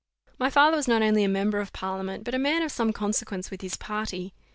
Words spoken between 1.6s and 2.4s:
parliament, but a